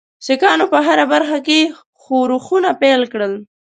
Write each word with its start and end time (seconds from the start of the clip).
سیکهانو 0.25 0.65
په 0.73 0.79
هره 0.87 1.05
برخه 1.13 1.37
کې 1.47 1.59
ښورښونه 2.01 2.69
پیل 2.81 3.01
کړل. 3.11 3.33